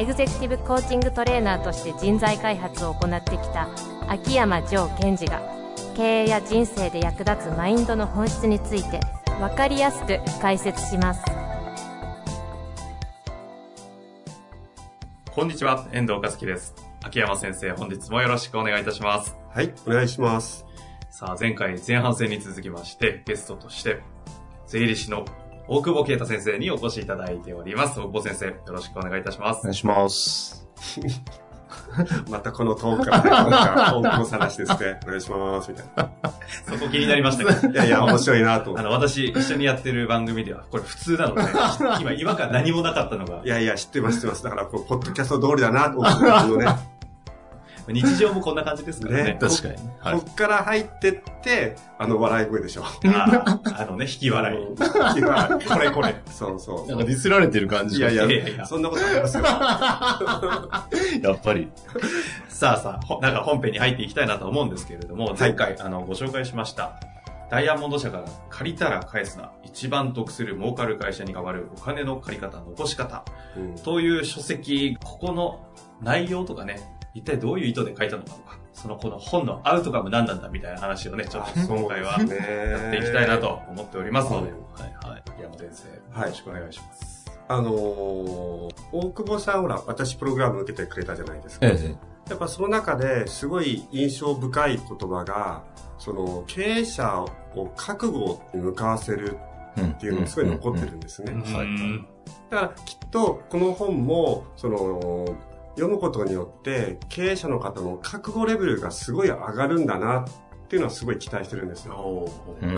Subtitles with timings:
[0.00, 3.68] エグゼクティブコーチングトレーナーとして人材開発を行ってきた
[4.08, 5.42] 秋山城賢治が
[5.94, 8.98] 経営や人生で役立つマインドの本質について
[9.38, 11.22] 分かりやすく解説します
[15.34, 16.74] こんにちは、遠藤和樹です。
[17.02, 19.36] 秋山先生、本日もよろしくお願いいたします。
[19.50, 20.64] はい、お願いします。
[21.10, 24.00] さあ、前回前半戦に続きまして、ゲストとして、
[24.66, 25.26] 税理士の
[25.72, 28.00] 大久保啓太先生にお越しいただいております。
[28.00, 29.70] 大久保先生、よろしくお願いいたしますお願。
[29.70, 30.68] いします。
[32.28, 34.98] またこのトークからね、なんか、大久保さらしですね。
[35.04, 36.10] お願いします、みたいな。
[36.76, 37.72] そこ気になりましたけど。
[37.72, 41.42] いやいや、面白いなとあの、私、一緒にやってる番組では、これ普通なので、
[42.00, 43.46] 今、違和感何もなかったのがて。
[43.46, 44.42] い、やいや、知ってます、知ってます。
[44.42, 46.66] だから、ポッドキャスト通りだなと思って、ね、
[47.92, 49.24] 日常もこんな感じですからね。
[49.24, 49.74] ね確かに。
[50.00, 50.20] はい。
[50.20, 52.84] こっから入ってって、あの、笑い声でしょ。
[52.84, 54.58] あ あのね、引き笑い。
[54.58, 56.14] うん引き笑いこれこれ。
[56.30, 56.88] そうそう。
[56.88, 59.44] なんかディスられてる感じがいやいやいやいやそんなことありますよ。
[61.22, 61.70] やっぱり。
[62.48, 67.00] さあさあ、ほなんか本編に入っていきたいなと思うんですけれども、前回、あの、ご紹介しました、
[67.50, 73.24] ダイヤモンド社から借りたら返すな、一番得する儲かる会社に代わるお金の借り方、残し方、
[73.56, 75.66] うんという書籍、ここの
[76.00, 76.80] 内容とかね、
[77.14, 82.34] 一体どういう意図で書いたのかとか、そのこの本のアウトカム何なんだみたいな話をね、ちょっと今回はね
[82.70, 85.22] やっていきたいなと思っておりますので、はいはい。
[85.42, 87.30] 山先生、はいよろしくお願いします。
[87.48, 87.72] あのー、
[88.92, 91.66] 大久保さんほら、私プログラム受けてくれたじゃないですか。
[91.66, 91.96] ええ。
[92.28, 95.64] やっぱその中ですごい印象深い言葉が、
[95.98, 97.24] その経営者
[97.56, 99.36] を覚悟に向かわせる
[99.76, 99.90] うん。
[99.90, 101.32] っていうのがすごい残ってるんですね。
[102.50, 105.36] だからきっとこの本も、その、
[105.76, 110.24] 読むことによって経営者の方の覚悟レベルがすごい上がるんだなっ
[110.70, 112.28] ていうのはすごい期待してるんですよ。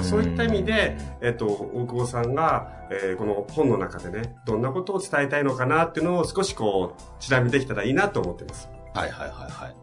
[0.03, 8.71] そういった意味で、えっと、大久保さんが、えーこの本の中でね、どんなことを伝えたいのかなっていうのを少しこう、ちら見できたらいいなと思ってます。
[8.95, 9.77] はいはいはいはい。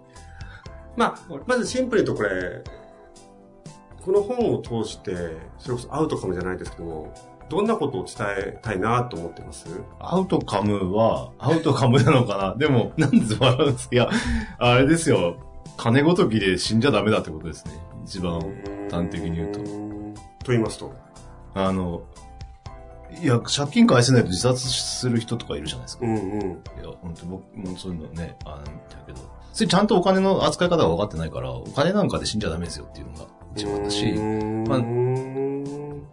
[0.97, 2.63] まあ、まずシンプルに言うとこれ、
[4.03, 7.13] この本を通して、それこそアウトカムじゃないですけども、
[7.49, 9.67] どんなことを伝えたいなと思ってます？
[9.99, 12.55] アウトカムは、アウトカムなのかな？
[12.55, 13.95] でも、なんで笑うんですか？
[13.95, 14.09] いや、
[14.59, 15.37] あれですよ。
[15.77, 17.73] 金ごときで死んじゃダメだってことですね。
[18.05, 18.39] 一番
[18.91, 19.59] 端的に言うと。
[19.59, 19.65] と。
[19.65, 20.93] と言いますと？
[21.55, 22.03] あの、
[23.21, 26.05] いや、借金返せないと自殺する人とかいるじゃないですか。
[26.05, 26.41] うんうん。
[26.41, 28.71] いや、本当僕もそういうのね、あの、だ
[29.07, 29.19] けど、
[29.51, 34.13] それちゃんとお金の扱い方が分かってないから、お金なんかで死んじゃダメですよっていうのが一番だし、
[34.67, 34.79] まあ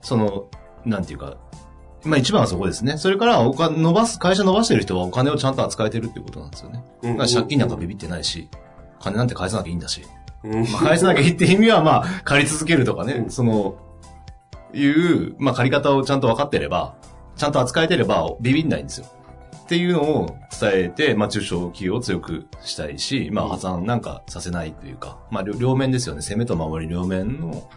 [0.01, 0.49] その、
[0.87, 1.37] なんていうか、
[2.05, 2.97] まあ一番はそこですね。
[2.99, 6.85] それから、お金伸ばす、会社伸ばしてる人はお金をちゃんと扱えてるっていうことなんですよね。
[7.03, 8.49] だから借金なんかビビってないし、
[9.01, 10.03] 金なんて返さなきゃいいんだし。
[10.45, 13.77] うん、まあ、返さなきゃいいって意味は、まあ、借り続けるとかね、うんその、
[14.73, 16.95] いう、まあ借り方をちゃんと分かってれば、
[17.37, 19.07] ちゃんと扱えてればビビんないんですよ。
[19.65, 26.23] っていうのを伝えて、まあ中小企業を強くしたいし、まあ破産なんかさせないというか、まあ両両面ですよね。
[26.23, 27.69] 攻めと守り両面の、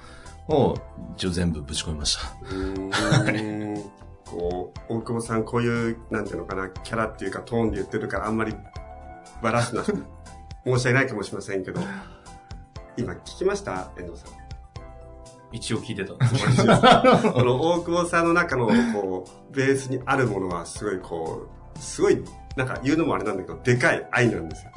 [0.50, 0.76] を
[1.16, 2.22] 一応全部ぶち込みました。
[2.44, 3.90] うーん
[4.26, 8.56] こう、大久保さん、こういう、なんていうのかな、キャラっていうかトーンで言ってるから、あんまり
[9.42, 11.82] バラすな、申し訳ないかもしれませんけど、
[12.98, 13.92] 今聞きました？
[13.98, 14.32] 遠藤さん。
[15.52, 16.58] 一応聞いてたんです。
[17.34, 22.24] この大久保さんの中の、こう、ベースにあるものは、すごいこう、すごい、
[22.56, 24.72] なんか言うのもあれなんだけど、でかい愛なんですよ。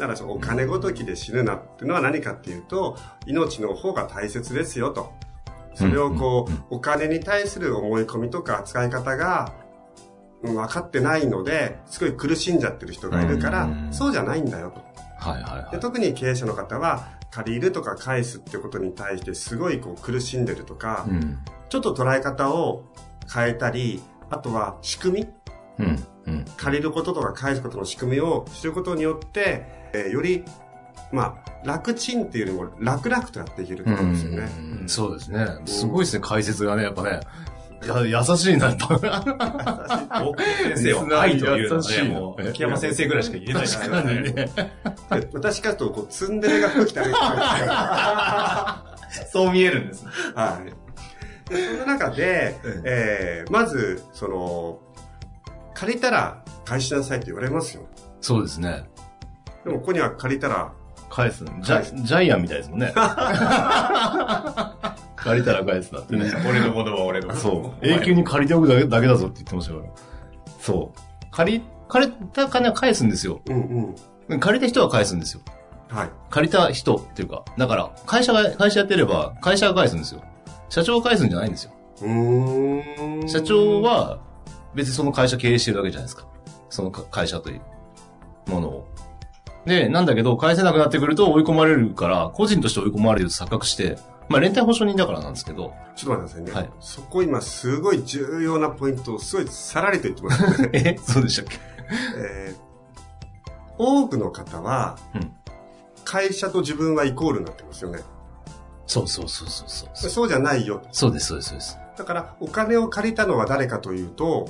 [0.00, 2.96] だからお金ごときで死ぬなっていうのは何かっていうと、
[3.26, 5.12] 命の方が大切ですよと。
[5.74, 9.70] それをこうお金に対する思い込みとか扱い方が、うん
[10.42, 14.80] 分かってないので、すごい苦しんじゃってる人がいるからうん、そうじゃないんだよと。
[15.18, 15.70] はいはいはい。
[15.70, 21.38] で特に経営者の方は、借りるとか返すってことに対してすごいこう苦しんでるとか、うん。
[21.68, 22.84] ちょっと捉え方を
[23.32, 25.26] 変えたり、あとは仕組
[25.78, 26.06] み、うん。
[26.26, 26.44] うん。
[26.56, 30.44] 借りることとか返すことの仕組みを知ることによって、えーより、
[31.12, 34.48] まあ、楽ちんっていうよりも楽々とやっていけると思うんですよね。
[34.58, 35.46] うんそうですね。
[35.66, 37.20] すごいですね、解説がね、やっぱね。
[37.82, 38.98] いや、優しいな、やっぱ。
[40.76, 44.32] 先生は愛というのはね、もう、秋山先生ぐらいしか言えないです確からにね。
[44.32, 48.84] で私からと、こう、ツンデレが吹きたりは
[49.32, 50.10] そう見えるんですね。
[50.66, 51.50] い。
[51.50, 54.78] でその中で、えーまず、その、
[55.74, 57.86] 借りたら返しなさいって言われますよ。
[58.20, 58.84] そうですね。
[59.64, 60.72] でも、ここには借りたら
[61.10, 61.44] 返す。
[61.44, 62.92] ジャジャイアンみたいですもんね。
[65.16, 66.32] 借りたら返すなってね。
[66.48, 67.34] 俺のものは俺の。
[67.34, 67.86] そう。
[67.86, 69.84] 永久に借りておくだけだけだぞって言ってましたから。
[70.60, 70.98] そう。
[71.30, 73.42] 借り、借りた金は返すんですよ。
[73.46, 73.94] うん
[74.28, 74.40] うん。
[74.40, 75.42] 借りた人は返すんですよ。
[75.88, 76.10] はい。
[76.30, 77.44] 借りた人っていうか。
[77.58, 80.22] だから、会社が、会社やってれば、会社が返すんですよ。
[80.68, 81.72] 社長が返すんじゃないんですよ。
[82.02, 83.28] うーん。
[83.28, 84.20] 社長、は、
[84.74, 86.26] 別にその会社経営してるわけじゃないですか。
[86.70, 87.60] そのか会社という
[88.50, 88.79] ものを。
[89.70, 93.96] で、なんだけど、返せなくなってくると追い込まれるから、個人として追い込まれると錯覚して、
[94.28, 96.68] まあ連帯保証人だからなんですけど、ちょっと待ってくださいね。
[96.70, 100.70] はいそこ今すごい重要なポイントをすごいさらりと言ってますね。
[100.74, 101.58] えそうでしたっけ？
[102.18, 102.70] えー
[103.82, 105.32] 多くの方は、うん
[106.04, 108.00] 会社と自分はイコールになってますよね。
[108.86, 110.10] そうそうそうそうそう。
[110.10, 110.82] そうじゃないよ。
[110.90, 111.78] そうです、そうです、そうです。
[111.96, 114.48] だから、お金を借りたのは誰かというと、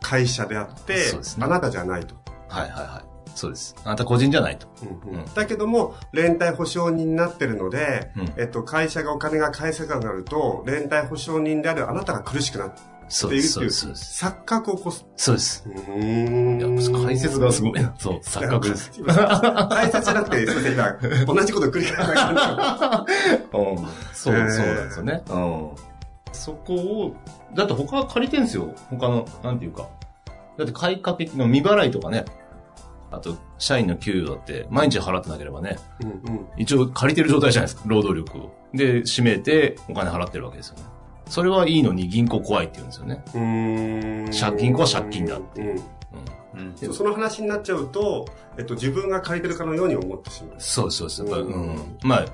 [0.00, 1.00] 会社であって、ね
[1.40, 2.16] あなたじゃないと。
[2.48, 3.09] はいはいはい。
[3.40, 3.74] そうです。
[3.84, 4.68] あなた個人じゃないと。
[4.82, 13.66] うんうんうんだけども、連帯保証人になってるので、うんえっと、会社がお金が返せなくなると、連帯保証人であるあなたが苦しくなってそうでるっていう。
[13.68, 15.06] 錯覚を起こす。
[15.16, 15.64] そうです。
[15.66, 17.94] うーんいや、解説がすごいな。
[17.98, 18.92] そう、錯覚です。
[18.96, 19.14] 今
[19.68, 20.72] 解説じゃなくて、すいません、
[21.24, 23.06] 今、同じこと繰り返しなが
[23.52, 23.76] うん。
[23.76, 25.22] そう、そうなんですよね。
[25.28, 25.70] うん。
[26.32, 27.16] そこを、
[27.54, 28.74] だって他は借りてんすよ。
[28.90, 29.88] 他の、なんていうか。
[30.56, 32.26] だって買いかけの未払いとかね。
[33.10, 35.76] あと、社員の給与だって、毎日払ってなければね。
[36.02, 36.46] うんうん。
[36.56, 37.88] 一応借りてる状態じゃないですか。
[37.88, 38.50] 労働力を。
[38.72, 40.84] で、締めてお金払ってるわけですよね。
[41.26, 43.22] それはいいのに銀行怖いって言うんですよね。
[43.34, 45.78] うーん借金は借金だってうん
[46.60, 46.94] うん。
[46.94, 48.26] その話になっちゃうと、
[48.58, 50.54] えっと、自分が借りてるかのように思ってしまう。
[50.58, 51.22] そうです、そうです。
[51.22, 51.98] やっぱり、ううんん。
[52.02, 52.26] まあ、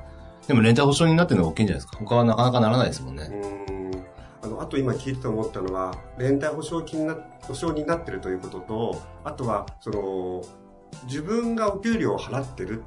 [0.47, 1.99] でも連帯保証人になってるのが大きいんじゃないですか。
[1.99, 3.25] 他はなかなかならないですもんね。
[3.25, 4.05] うーん
[4.43, 10.43] あの、あと今聞いてて思ったのは、連帯保証金な、保証になってるということと、あとは、その、
[11.05, 12.83] 自分がお給料を払ってる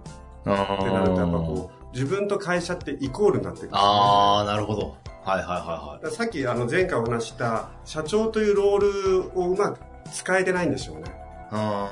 [0.46, 4.96] あってなると、やっぱこう、自分と会社ってイコールになってくるね、あー、なるほど。
[5.26, 6.16] はいはいはいはい。
[6.16, 9.80] さっきあの前回お話しした社長というロールをうまく
[10.12, 11.04] 使えてないんでしょうね。
[11.52, 11.90] あ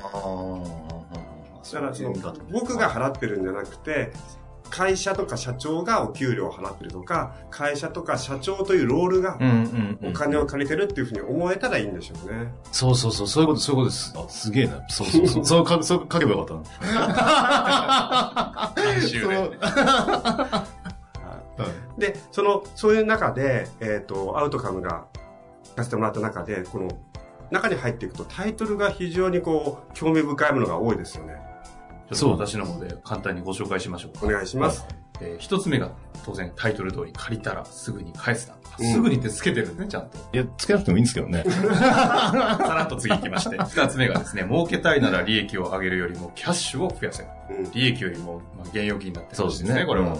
[1.72, 2.12] だからその
[2.50, 4.12] 僕が払ってるんじゃなくて、
[4.70, 10.10] 会社とか社長がお給料を払ってるとか、会社とか社長というロールがうんうん、うん。
[10.10, 12.52] お金を借りてるっていうふうに思えたらいいんでしょうね。
[12.72, 14.14] そうそうそう、そういうこと、そういうことです。
[14.16, 14.84] あ、すげえな。
[14.88, 15.44] そうそうそう。
[15.46, 18.74] そうか、そう書けばよかったな。
[18.76, 19.50] 監修で。
[21.98, 25.06] で、その、そういう中で、えっ、と、アウトカムが
[25.64, 26.88] 聞かせてもらった中で、この、
[27.50, 31.34] 中に入っていくとタイトルが非常にこう、興味深いものが多いですよね。
[32.12, 34.26] ちょっと私の方で簡単にご紹介しましょうか。
[34.26, 34.86] お願いします。
[35.20, 35.90] えー一つ目が
[36.24, 38.54] 当然タイトル通り借りたらすぐに返すな。
[38.54, 38.58] うん
[38.92, 40.18] すぐにってつけてるんですね、ちゃんと。
[40.32, 41.42] いや、つけなくてもいいんですけどね。
[41.50, 43.56] さらっと次行きまして。
[43.74, 47.24] 二つ目がですね、儲けたいなら利益を上げるよりもキャッシュを増やせ。
[47.24, 47.26] う
[47.62, 50.12] ん利益よりも、まあ、現預金になってるんですね、これは。
[50.12, 50.18] うん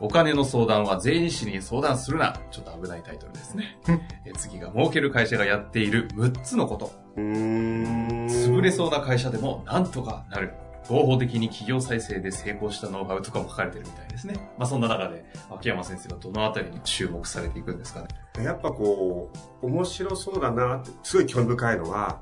[0.00, 2.36] お金の相談は税理士に相談するな。
[2.52, 3.78] ちょっと危ないタイトルですね。
[4.24, 6.92] え次が儲ける会社がやっている6つのこと。
[7.16, 10.52] 潰れそうな会社でもなんとかなる。
[10.88, 14.34] 合法的に企業再生で成功したノウハウとかも書かれてるみたいですね。
[14.56, 18.08] まあそんな中で、秋山先生はどのあたりに注目されていくんですかね。
[18.42, 19.30] やっぱこ
[19.62, 22.20] う、面白そうだなって、すごい興味深いのは、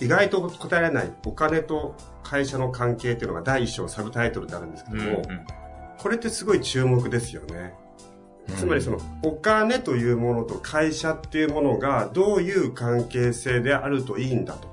[0.00, 1.94] 意外と答えられないお金と
[2.24, 5.22] 会社の関係っていうのが第一章サブタイトルであるんですけども、
[5.98, 7.74] これってすごい注目ですよね。
[8.56, 14.71] つまりその、お金というものと会社っていうものがどういう関係性であるといいんだと。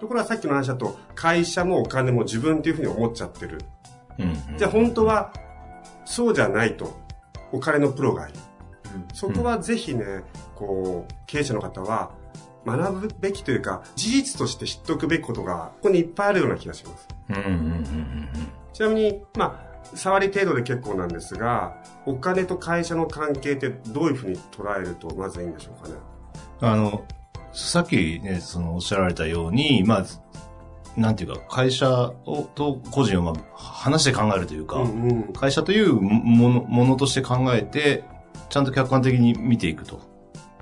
[0.00, 3.60] ところがさっきの話だと、会社もお金も自分っていうふうに思っちゃってる。
[4.18, 5.32] うんうんじゃあ本当は、
[6.04, 6.98] そうじゃないと。
[7.52, 8.38] お金のプロがいる。
[9.14, 10.22] そこはぜひね、
[10.54, 12.10] こう、経営者の方は、
[12.66, 17.08] 学ぶべきというか、事実として知っておくべきことが、ここにいっぱいあるような気がします。
[17.30, 18.28] うんうんうんうん
[18.72, 25.94] ちなみに、まあ、触り程度で結構なんですが、お金と会社の関係ってどういうふうに捉えるとまずいいんでしょうかね？
[26.60, 27.04] あの、
[27.52, 30.04] さっきね、そのおっしゃられたように、まあ、
[30.96, 35.32] なんていうか、会社をと個人をまあ話して考えるというか、うんうん。
[35.32, 38.04] 会社というものものとして考えて、
[38.48, 40.00] ちゃんと客観的に見ていくと。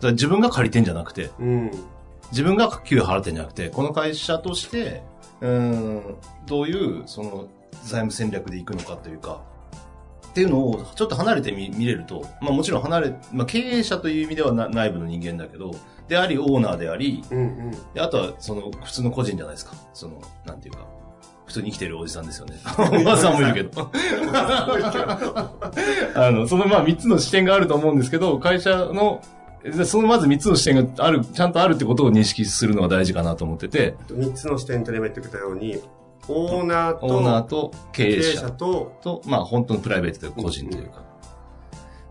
[0.02, 1.70] 自分が借りてんじゃなくて、うん。
[2.30, 5.02] 自分が給与払ってんじゃなくて、この会社として、
[5.40, 6.16] うーん、
[6.46, 7.48] どういう、その、
[7.82, 9.42] 財務戦略でいくのかというか、
[10.36, 15.74] っていうのをちょっと離れてみ見れると、まあもちろん離れ、まあ経営者という意味ではな内部の人間だけど、
[16.08, 17.70] であり、オーナーであり、うんうん。
[17.94, 19.72] であとはその普通の個人じゃないですか。
[19.94, 20.86] その、なんていうか、
[21.46, 22.56] 普通に生きてるおじさんですよね。
[23.00, 23.90] おばさんもいるけど。
[26.14, 29.22] あの、そのまあ三つの視点があると思うんですけど、会社の、
[29.64, 35.80] でそのまず三つの視点がある、ちゃんとあるってことを認識するのが大事かなと思ってて、三つの視点と今言ってくれたように、
[36.28, 41.02] オーナーと、オーナーと経営者者と、と、まあ本当のプライベートというか個人というか、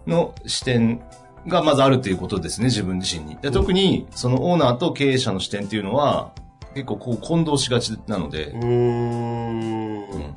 [0.08, 1.02] の視点
[1.48, 3.38] がまずあるということですね、自分自身に。
[3.38, 6.32] で特に、そのオーナーと経営者の視点っていうのは、
[6.74, 10.10] 結構こう混同しがちなので、うーん。
[10.10, 10.36] うん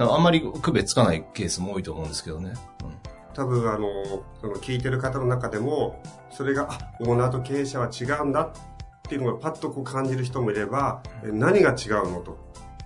[0.00, 2.54] あんまり区別つかないケースも多いと思うんですけどね。
[3.34, 3.88] 多分あの、
[4.40, 6.00] その聞いてる方の中でも、
[6.30, 8.52] それが、あ、オーナーと経営者は違うんだ
[9.08, 12.36] っていうのがパッとこう感じる人もいれば、え何が違うのと、いう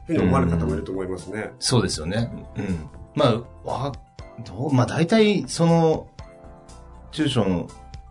[0.07, 1.50] ふうに思われる方もいると思いますね。
[1.59, 2.31] そうですよね。
[2.57, 2.88] うん。
[3.17, 3.93] まあ、わ、
[4.47, 6.07] どう、まあ大体、その、
[7.11, 7.67] 中小の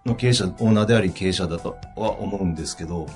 [0.06, 3.08] の経営者、オーナーであり経営者だとは思うんですけど、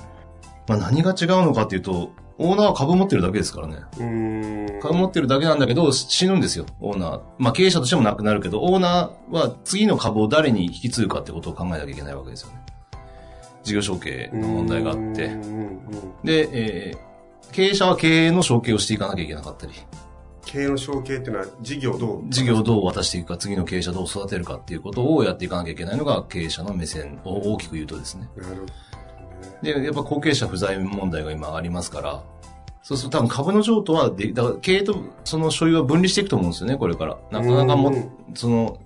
[0.66, 3.76] まあ何が違うのかっていうと、オーナーは株持ってるだけですからね。
[4.80, 7.20] 株持ってるだけなんだけど、死ぬんですよ、オーナー。
[7.38, 12.62] まあ経営者としてもなくなるけど、オーナーは次の株を誰に引き継ぐかってことを考えなきゃいけないわけですよね。
[13.66, 15.36] 事業承継の問題があって。
[16.24, 17.06] で、えー
[17.52, 19.72] 経営者は経営の承継をしていかなきゃいけなかったり。
[20.44, 22.22] 経営の承継っていうのは事業をどう？
[22.28, 28.28] 事業をどう渡していくか、次の経営者どう育てるかっていうことをやっていかなきゃいけないのが経営者の目線を大きく言うとですね。
[28.36, 28.72] なるほどね。
[29.62, 32.22] で、やっぱ後継者不在問題が今ありますから、
[32.82, 37.16] そうすると多分株の譲渡はで、だから経営とその所有は分離していくと思うんですよね、これから。
[37.30, 38.78] なかなかもうん、その、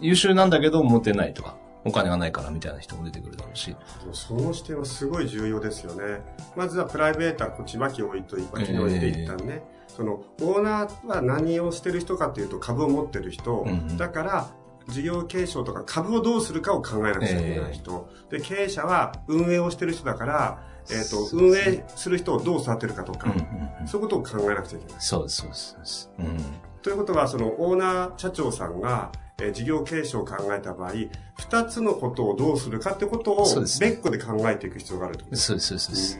[0.00, 3.74] 優秀なんだけど持ってないとか、お金がないからみたいな人も出てくるだろうし。
[4.12, 6.22] その視点はすごい重要ですよね。
[6.56, 9.62] まずはプライベートはこっち脇置いといて、脇に置いて一旦ね。
[9.88, 13.62] その、オーナーは何をしてる人かっていうと株を持ってる人。
[13.62, 14.50] うんうんだから、
[14.88, 18.08] 事業継承とか株をどうするかを考えなくちゃいけない人。
[18.30, 25.00] で、経営者は運営をしてる人だから、えっ、と、運営する人をどう育てるかとか、うんうんうんそういうことを考えなくちゃいけない。
[25.00, 26.10] そうです、そうですそうです。
[26.18, 26.36] うん。
[26.82, 29.10] ということは、そのオーナー社長さんが、
[29.42, 30.92] えー事業継承を考えた場合、
[31.36, 35.24] 二つのことをどうするかってことを別個で考えていく必要があると。
[35.36, 36.18] そうです、そうです、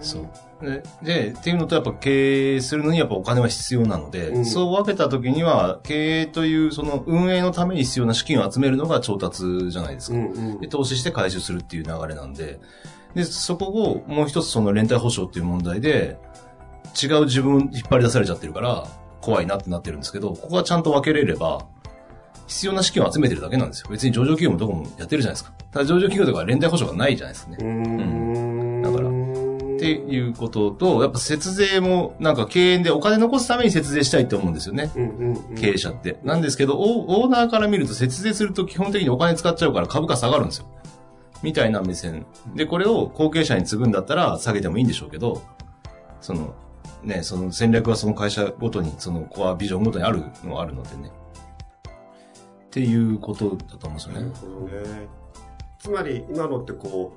[0.00, 0.28] そう
[0.60, 0.82] で。
[1.02, 10.16] で、で、っていうのとやっぱ経営するのにやっぱお金は必要なので、うんそう分けた時には、経営というその運営のために必要な資金を集めるのが調達じゃないですか。
[10.16, 12.60] うんうんで、投資して回収するっていう流れなんで、
[13.14, 16.18] で、そこをもう一つその連帯保証っていう問題で、
[17.00, 18.86] 違う自分を引っ張り出されちゃってるから、
[19.20, 21.66] 怖いなってなってるんですけど、ここはちゃんと分けれれば、
[22.46, 23.88] 必要な資金を集めてるだけなんですよ。
[23.90, 25.52] 別に上場企業もどこもやってるじゃないですか。
[25.70, 27.58] ただ上場企業とかは連帯保証がないじゃないですかね。
[27.60, 34.90] うーんだからっていうことと、やっぱ節税も、なんか経営でお金残すために節税したいって思うんですよね。
[34.96, 36.18] うんうんうん経営者って。
[36.24, 40.66] なんですけど、オオーナーから見ると節税すると基本的にお金使っちゃうから株価下がるんですよ。
[41.42, 42.26] みたいな目線。
[42.56, 45.42] で、これを後継者に継ぐんだったら下げてもいいんでしょうけど、
[46.20, 46.54] その、
[47.04, 51.12] ね、その戦略はその会社ごとに、そのコアビジョンごとにあるのはあるのでね。
[52.78, 54.20] っていうことだと思うんですよね。
[54.20, 55.08] なるほどね。
[55.80, 57.12] つまり、今のってこ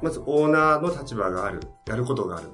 [0.00, 1.60] う、まずオーナーの立場がある。
[1.86, 2.48] やることがある。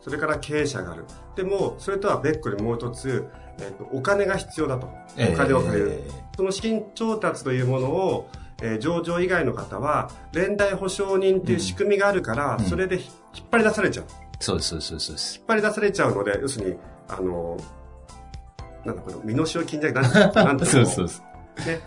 [0.00, 1.04] それから経営者がある。
[1.36, 3.28] でも、それとは別個でもう一つ、
[3.60, 4.86] えっとお金が必要だと。
[4.86, 5.90] お金を借りる。
[5.92, 8.28] えその資金調達というものを、
[8.62, 14.04] えー上場以外の方は、連帯保証人っていう仕組みがあるから、うんそれでひ引っ張り出されちゃう。
[14.04, 14.08] ー
[14.40, 15.36] そうです、そうです、そうです。
[15.36, 16.76] 引っ張り出されちゃうので、要するに、
[17.08, 17.58] あの、
[18.84, 21.22] なんだこれ、身代金じゃなくて、てい そうのそうです。
[21.66, 21.80] ね。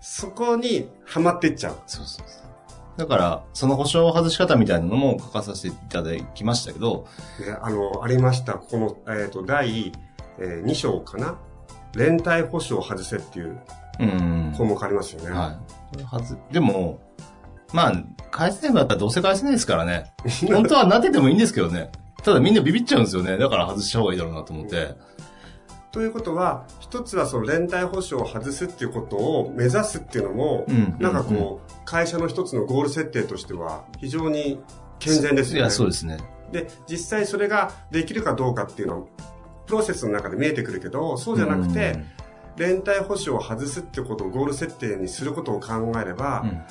[0.00, 1.76] そこにはまっていっちゃう。
[1.86, 2.98] そうそうそう。
[2.98, 7.06] だから、その保証外し方みたいなのも書かさせていただきましたけど、
[7.40, 8.54] ね、あの、ありました。
[8.54, 9.92] ここの、えっ、と、第、
[10.38, 11.38] え2章かな？
[11.94, 13.60] 連帯保証を外せっていう
[14.00, 14.54] うん。
[14.56, 15.30] 項目ありますよね。
[15.30, 15.58] は
[15.98, 16.02] い。
[16.02, 17.00] はず、でも、
[17.72, 20.12] まあ、返せないったらどうせ返せないですからね。
[20.48, 21.90] 本当はなっててもいいんですけどね。
[22.22, 23.36] ただみんなビビっちゃうんですよね。
[23.36, 24.94] だから外した方がいいだろうなと思って。
[25.92, 34.58] ということは、一つはその連帯保証を外すっていうことを目指すっていうのも、うんなんかこう、会社の一つのゴール設定としては非常に
[34.98, 35.60] 健全ですよね。
[35.60, 36.16] いや、そうですね。
[36.50, 39.06] で、実際それができるかどうかっていうのは、
[39.66, 42.02] プロセスの中で見えてくるけど、そうじゃなくて、
[42.56, 46.62] 連帯保証を外すってことをゴール設定にすることを考えれば、うん、うん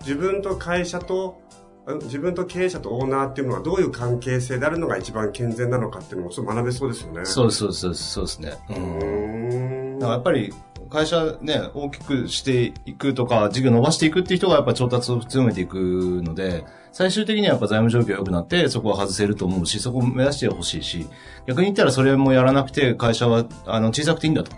[0.00, 1.63] 自分と会社と、うん
[2.04, 7.24] 自分と経営者とオーナーっていうのはどういう関係性であるのが一番健全なのかっていうのもちょっと学べそうですよね。
[7.24, 8.58] そうそうそうそうですね。
[8.70, 9.98] うん。
[9.98, 10.54] だからやっぱり、
[10.90, 21.06] 会社ね、大きくしていくとか、事業伸ばしていくっていう人がやっぱ調達を強めていくので、最終的にはやっぱ財務状況が良くなって、そこは外せると思うし、そこを目指してほしいし、
[21.46, 24.52] 逆に言ったらそれもやらなくて、会社は、あの、小さくていいんだと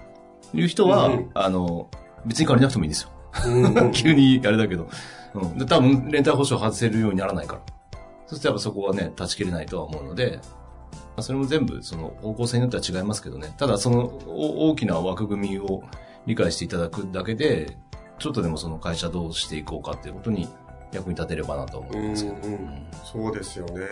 [0.52, 1.88] いう人は、うんあの、
[2.26, 3.10] 別に借りなくてもいいんですよ。
[3.92, 4.88] 急にあれだけど。
[5.34, 5.58] うん。
[5.58, 7.60] で、多分、連帯保証外せるようにならないから。
[8.26, 10.40] そしてやっぱそこはね、断ち切れないとは思うので、
[10.92, 13.54] まあそれも全部、その、方向性によっては違いますけどね。
[13.56, 15.82] ただ、その、お大きな枠組みを
[16.26, 17.78] 理解していただくだけで、
[18.18, 20.48] ちょっとでもその会社どうしていこうかっていうことに
[20.92, 22.36] 役に立てればなと思うんですけど。
[22.36, 23.86] うんうんそうですよね。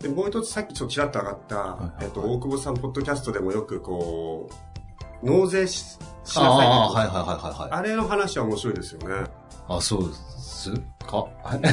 [0.00, 4.73] で、もう一つさっきちょっとちらっと上がった、いはいえっと、大久保さんポッドキャストでもよくこう、
[5.22, 7.70] 納税ししなさいああ、ってはいはいはいはいはい。
[7.70, 9.26] あれの話は面白いですよね。
[9.68, 10.70] あ、そうです
[11.06, 11.26] か？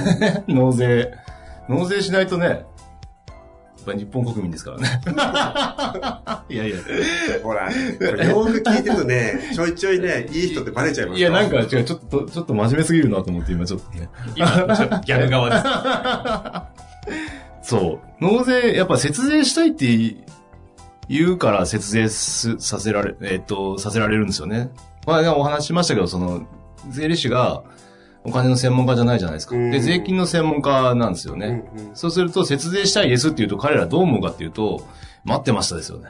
[0.47, 1.13] 納税。
[1.69, 2.57] 納税しないとね、やっ
[3.85, 5.01] ぱり日本国民ですからね。
[6.49, 6.77] いやいや。
[7.43, 7.73] ほら、こ
[8.17, 14.09] れよく聞いてるとね、ちょいちょいね、いい人ってバレちゃいますいや、なんかよ違う、ちょっと、ちょっと真面目すぎるなと思って今ちょっとね。
[14.35, 15.57] 今、ちょっとギャル側で
[17.63, 17.69] す。
[17.75, 18.23] そう。
[18.23, 19.85] 納税、やっぱ節税したいって
[21.11, 24.69] 言うから節税すさせられ、えっ、と、させられるんですよね。
[25.05, 26.47] まあ、お話ししましたけど、その、
[26.89, 27.63] 税理士が
[28.23, 29.55] お金の専門家じゃないじゃないですか。
[29.55, 31.65] うんで、税金の専門家なんですよね。
[31.75, 34.85] うんうんそうすると、節税したいですって言うと、彼らどう思うかっていうと、
[35.25, 36.09] 待ってましたですよね。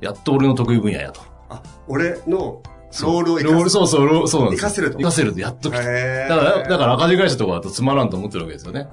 [0.00, 1.20] やっと俺の得意分野やと。
[1.50, 5.78] あ、俺のロそうールをロール、そうそう、そうなんですよ活かせると活かせると、やっと来た。
[5.78, 8.88] だから、だから赤字会社とかだとつまらんと思ってるわけですよね。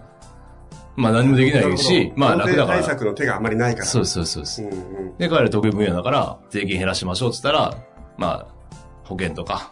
[0.95, 2.79] まあ何もできないし、まあ楽だから。
[2.79, 3.85] 対策の手があんまりないから。
[3.85, 4.67] そうそうそうですう。
[4.67, 5.17] んうん。
[5.17, 7.77] で、彼ら得意分野だから、税金減らしましょうって言ったら、
[8.17, 9.69] まあ、保険とか、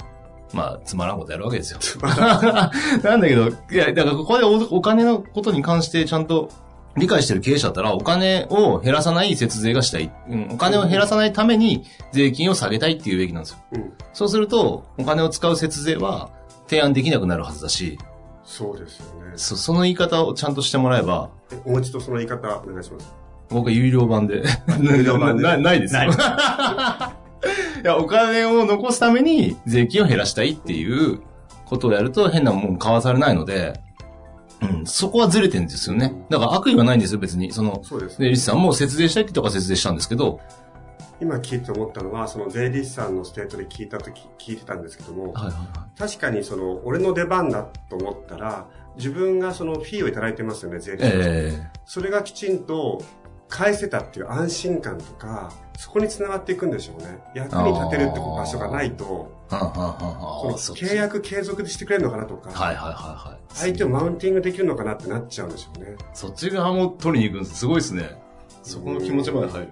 [0.54, 1.80] まあ、つまらんことやるわけですよ。
[2.06, 6.50] なんだけど、いや、だからここでおお金のことに関してちゃんと
[6.96, 10.12] 理解してる経営者だったら、お金を減らさない節税がしたい。
[10.30, 13.58] うん、お金を減らさないために税金を下げたいっていうべきなんですよ。
[13.72, 13.94] うん。
[14.14, 16.30] そうすると、お金を使う節税は
[16.68, 17.98] 提案できなくなるはずだし、
[18.44, 19.34] そうですよね。
[19.36, 23.14] そその言い方をちゃんとしてもらえば、えもう一度その言い方お願いします。
[23.50, 24.44] 僕は有料版で。
[24.82, 26.02] 有料版でな ないですよ。
[26.02, 26.10] ない
[27.84, 31.22] いや、お金を残すために税金を減らしたいっていう
[31.66, 33.82] ことをやると変なもん買わされないので、
[34.62, 36.26] うん、そこはずれてるんですよね。
[36.30, 37.52] だから悪意はないんですよ、別に。
[37.52, 40.40] その、そうです税理士さんも節税したいってとか節税したんですけど、
[41.24, 50.98] 今聞いて思ったのは、その税理士さんのステートで聞いたとき、聞いてたんですけども、はいはいは確かにその、俺の出番だと思ったら、自分がそのフィーをいただいてますよね、税い。
[50.98, 51.22] 理士さん。
[51.22, 53.02] えそれがきちんと
[53.48, 57.20] 返せたっていう安心感とか、そこにつながっていくんでしょうね。
[57.34, 63.40] 役に立てるって場所がないと、えはんはんは契約継続でしてくれるのかなとか、はいはいはいはい。
[63.48, 65.96] 相手をマウンティングできるのかなってなっちゃうんでしょうね。
[66.14, 67.60] そっち側も取りに行くんです。
[67.60, 68.22] すごいですね。
[68.64, 69.70] そこの気持ちまで入る。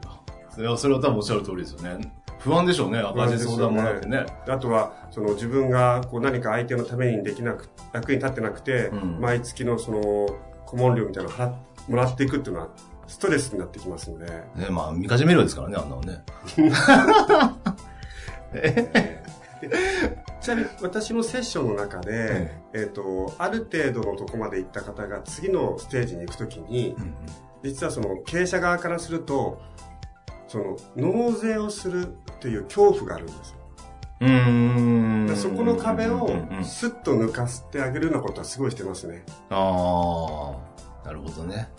[0.58, 2.14] いや、それは多分おっしゃる通りですよね。
[2.40, 3.00] 不安でしょうね。
[3.00, 4.26] 赤字相談もらってね。
[4.48, 10.28] あとは、その自分がこう何か相手のためにできなく、役に立ってなくて、うん毎月のその
[10.66, 12.70] 顧問料みたいなのをもらっていくっていうのは、
[13.08, 16.24] ストレスになってきますので、ね、まあ、見かじめ料ですからね、あんなのね。
[20.42, 26.96] ちなみに私のセッションの中で、えっ、と、ある程度のとこまで行った方が次のステージに行くときに、
[27.64, 29.62] 実はその経営者側からすると、
[30.52, 32.10] その納税をするっ
[32.40, 33.56] ていう恐怖があるんですよ。
[34.22, 35.28] うーん。
[35.28, 39.24] でそこの壁をうんうんうんスッと抜かしてあげるようなことはすごいしてますね。
[39.50, 40.54] あ
[41.04, 41.70] あ、なるほどね。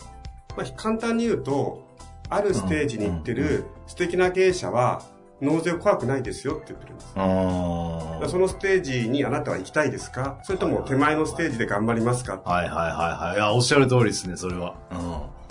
[0.57, 1.87] まあ、簡単に言うと、
[2.29, 5.03] あるステージに行ってる素敵な経営者は、
[5.41, 7.13] 納税怖くないですよって言ってるんです。
[7.15, 10.39] あらそのステージにあなたは行きたいですか？
[10.43, 12.41] それとも手前のステージで頑張りますか？
[12.45, 13.35] はいはいはいはい。
[13.35, 14.75] いや、おっしゃる通りですね、それは。
[14.91, 15.42] うん。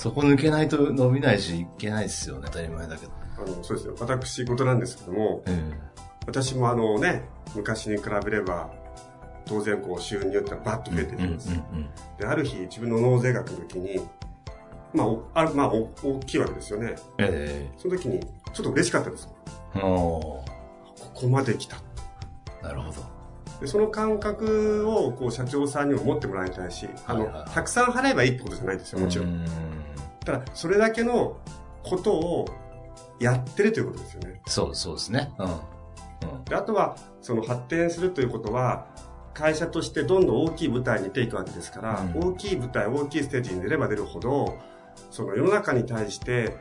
[0.00, 3.12] そこ抜けないと伸びないし、いけないですよね、当たり前だけど。
[3.36, 3.94] あの、そうですよ。
[4.00, 5.72] 私事なんですけども、え
[6.26, 8.70] 私もあのね、昔に比べれば、
[9.44, 11.50] 当然こう収入ってのはバッと増えていきます。
[12.18, 14.00] で、ある日自分の納税額の時に、
[14.94, 16.96] まあ、おあるまあお大きいわけですよね。
[17.18, 18.20] えその時に、
[18.54, 19.28] ちょっと嬉しかったです。
[19.74, 20.42] こ
[21.12, 21.76] こまで来た。
[22.62, 23.02] ーなるほど。
[23.60, 29.44] でその感覚をこう社長さんにも持ってもらいたいし、あの、たくさん払えばいいってことじゃないですよ、もちろん。
[29.44, 29.79] ん。
[30.24, 31.38] ただ、それだけの
[31.82, 32.46] ことを
[33.18, 34.40] やってるということですよね。
[34.46, 35.32] そう、そうですね。
[35.38, 35.46] うん。
[35.46, 35.50] う
[36.40, 36.44] ん。
[36.44, 38.86] であとは、その発展するということは、
[39.34, 44.58] 会社としてどんどん大きい舞台に出ていくわけですから、うん大きい舞台、大きいステージに出れば出るほど、
[45.10, 46.56] その世の中に対して、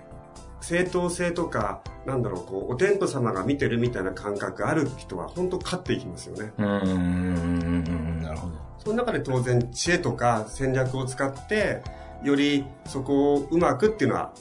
[0.61, 6.53] 正当性とか、なんだろう、こう、お天道様が見てるみたいな感覚ある人は、本当勝っていきますよね。
[6.57, 8.53] うん、うん、うん、うん、なるほど。
[8.77, 11.81] その中で当然知恵とか戦略を使って、
[12.23, 14.33] よりそこをうまくっていうのは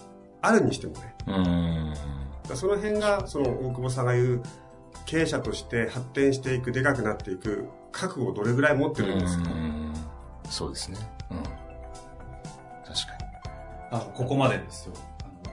[0.42, 1.14] あるにしてもね。
[1.26, 1.94] うん。
[2.56, 4.42] その辺が、その大久保さんが言う、
[5.04, 9.92] 経営者として発展していく、でかくなっていく、覚悟をどれぐらい持ってるんですか、うん
[10.48, 10.96] そうですね。
[11.30, 11.36] うん。
[11.38, 11.58] 確か
[13.90, 14.94] あここまでですよ。
[15.22, 15.52] あの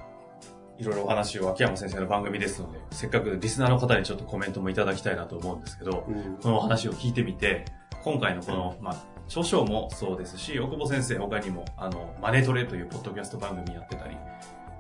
[0.78, 7.66] いろいろお話を秋山先生の番組ですので、せっかくリスナーの方にちょっとコメントもいただきたいなと思うんですけど、うんこのお話を聞いてみて、
[8.04, 8.96] 今回のこの、まあ、
[9.28, 14.16] 著書もそうですし、大久保先生他にも、あの、マネトレというポッドキャスト番組やってたり、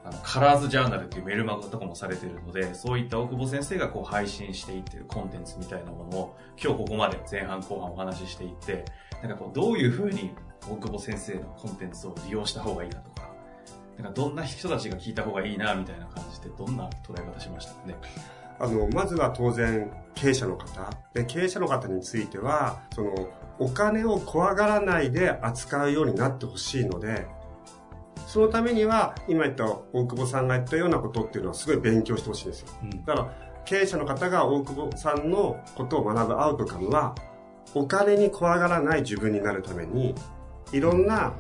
[0.03, 8.85] あの、カラーズジャーナルっていうメルマガとかもされてるので、そういった大久保先生がこう配信していってるコンテンツみたいなものを、今日ここまで前半後半お話ししていって、
[9.21, 10.35] なんかこう、どういうふうに
[10.69, 13.29] 大久保先生のコンテンツを利用した方がいいかとか、
[13.97, 17.95] なんかどんな人たちが聞いた方がいいな、みたいな感じで、どんな捉え方しましたかね？
[18.59, 20.89] あの、まずは当然、経営者の方。
[21.13, 23.13] で、経営者の方については、その、
[23.59, 27.27] お金を怖がらないで扱うようになってほしいので、
[28.27, 32.67] そのためには、今言った大久保さんが言ったようなことっていうのはすごい勉強してほしいんですよ。
[32.83, 33.05] うん。
[33.05, 33.31] だから、
[33.65, 37.15] 経営者の方が大久保さんのことを学ぶアウトカムは、
[37.73, 40.15] お金に怖がらない自分になるために、
[40.71, 41.33] いろんな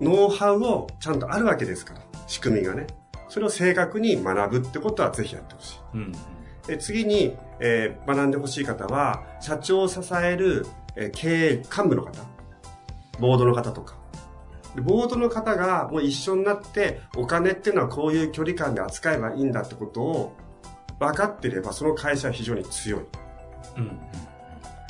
[0.00, 2.86] ノウハウをちゃんとあるわけですから、仕組みがね。
[3.28, 5.80] それを正確に学ぶってことはぜひやってほしい。
[5.94, 6.12] うん。
[6.66, 12.12] で次に、えー学んでほしい方は、社長を支える、えー経営幹部の方、
[13.18, 13.96] ボードの方とか。
[14.74, 20.32] でボードの方がもう一緒になって、お金っていうのはこういう距離感で扱えばいいんだってことを
[20.98, 23.00] 分かっていれば、その会社は非常に強い。
[23.76, 24.00] うん。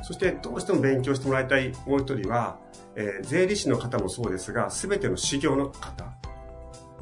[0.05, 2.59] そしてどうしても勉強してもらいたいもう一人は、
[2.95, 6.05] えー税理士の方もそうですが、すべての事業の方。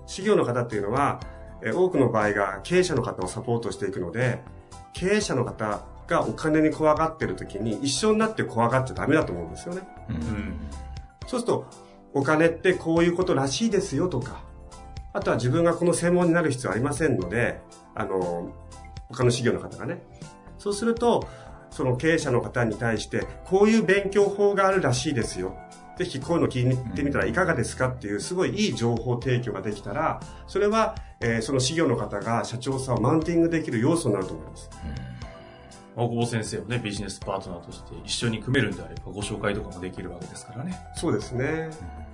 [0.07, 1.21] 事業の方っていうのは、
[1.63, 4.41] えー多くの場合が経営者の方をサポートしていくので、
[5.01, 9.81] 経営者の方がお金に怖がってる時に一緒になって怖がっちゃダメだと思うんですよね。
[10.11, 10.61] うんうん。
[11.27, 11.67] そうすると、
[12.13, 14.43] お金ってこういうことらしいですよとか、
[15.15, 17.63] あとは自分がこの専門になる必要ありませんので、
[17.95, 18.53] あの、
[19.09, 20.03] 他の事業の方がね。
[20.59, 21.27] そうすると、
[21.71, 25.57] その経営者の方に対して、こういう勉強法があるらしいですよ。
[25.97, 34.71] ぜひこういうの聞いてみたらいかがですかっていうすごいいい情報提供ができたら、それは、えーその事業の方が社長さんをマウンティングできる要素になると思います。
[35.97, 40.79] 大久保先生をね、ビジネスパートナーとして一緒に組めるんであれば、ご紹介とかもできるわけですからね。
[40.95, 41.69] そうですね。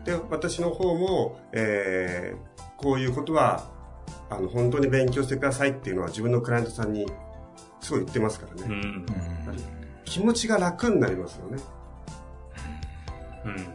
[0.04, 3.64] で、私の方も、えーこういうことは、
[4.28, 7.06] あの、本当に勉強してくださいっていうのは自分のクライアントさんに
[7.80, 8.62] すごい言ってますからね。
[8.68, 9.06] うん。
[10.04, 11.58] 気持ちが楽になりますよね。
[13.46, 13.66] うん。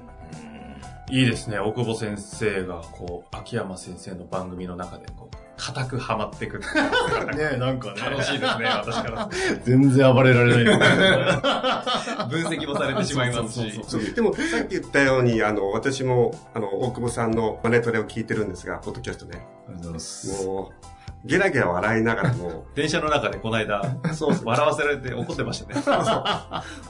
[1.11, 1.59] いいですね。
[1.59, 6.63] 大久保先生が、こう、秋山先生の番組の中で、こう、固くハマってくる。
[7.35, 7.99] ねえ、なんかね。
[7.99, 9.29] 楽しいですね、私から。
[9.65, 10.63] 全然暴れられない。
[12.31, 14.13] 分析もされてしまいますし。
[14.15, 19.45] でも、さっき言ったように、あの、私も、あの、大久保さんのマネトレを聞いてるんですが、ポッドキャストね。
[19.67, 20.45] ありがとうございます。
[20.45, 23.81] もう、ゲラゲラ笑いながらも、 電車の中でこの間、
[24.13, 24.45] そうそう。
[24.45, 25.81] 笑わせられて怒ってましたね。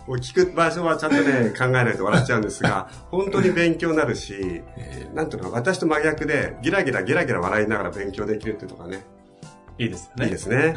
[0.07, 9.03] もう聞く場所はちゃんとね、考えないと笑っちゃうんですが、本当に勉強になるし、えなんていうの、私と真逆で、ギラギラギラギラ笑いながら勉強できるってとかね、
[9.77, 10.25] いいですよね。
[10.25, 10.75] いいですね。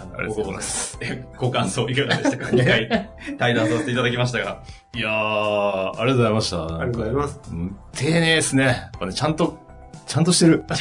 [0.00, 0.98] ありがとうございます
[1.36, 4.62] ご感想いかがでしたか ?2 回対談させていただきましたが。
[4.94, 6.64] ーいやー、ありがとうございました。
[6.64, 7.40] ありありがとうございます。
[7.92, 8.64] 丁寧ですね。
[8.64, 9.58] やっぱね、ちゃんと、
[10.06, 10.64] ちゃんとしてる。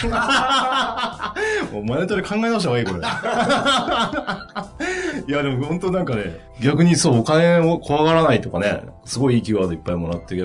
[1.72, 3.00] もうマネトレ考え直した方がいい、これ。
[5.28, 10.36] いや、でも本当なんかね、逆にそう、お金を怖がらないとかね、すごいいいキーワードいっぱいもらって、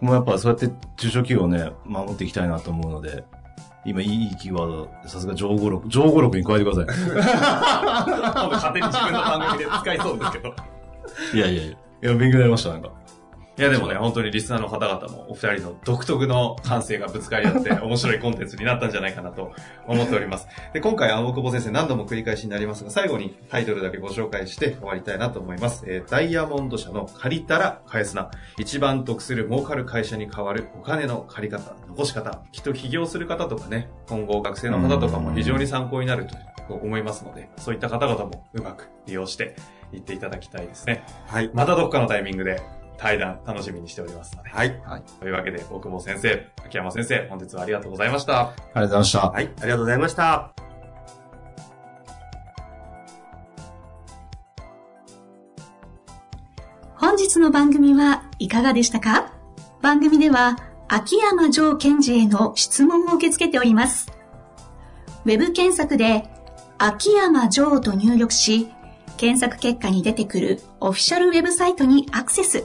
[0.00, 3.24] もうやっぱそうやって中小企業をね、守っていきたいなと思うので、
[3.84, 6.90] 今いいキーワード、さすが情語録、情語録に加えてくださ
[8.34, 10.48] 今度勝手に自分の番組で使いそうですけど。
[11.32, 11.36] い。
[11.36, 12.90] いやいやいや、いや、勉強になりました、なんか。
[13.58, 19.52] いやでもね、本当にリスナーの方々もお二人の独特の感性がぶつかり合って 面白いコンテンツになったんじゃないかなと
[19.86, 20.46] 思っております。
[20.74, 25.84] で、今回、青久保先生何度も繰り返しになりますが、最後にタイトルだけご紹介して終わりたいなと思います。
[25.86, 28.30] えーダイヤモンド社の借りたら返すな。
[28.58, 32.42] 一番得する儲かる会社に代わるお金の借り方、残し方。
[32.52, 39.56] きっと起業する方とかね、今後学生の方とかも非常に参考になると思いますので、そういった方々もうまく利用して
[39.92, 41.04] いっていただきたいですね。
[41.26, 41.50] はい。
[41.54, 42.60] またどっかのタイミングで
[42.98, 44.50] 対談楽しみにしておりますので。
[44.50, 44.80] はい。
[45.20, 48.40] というわけで、大久保先生、秋山先生、本日はありがとうございました。
[48.40, 49.30] ありがとうございました。
[49.30, 49.44] はい。
[49.44, 50.52] ありがとうございました。
[56.94, 59.32] 本日の番組はいかがでしたか？
[59.82, 60.56] 番組では
[60.88, 64.10] 秋山城賢治への質問を受け付けております。
[65.24, 66.28] ウェブ検索で
[66.78, 68.68] 秋山城と入力し、
[69.16, 72.64] 検索結果に出てくるオフィシャルウェブサイトにアクセス。